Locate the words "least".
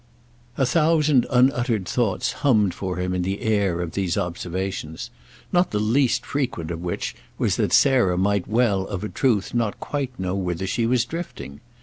5.79-6.25